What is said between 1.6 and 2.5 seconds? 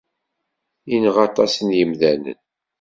n yimdanen.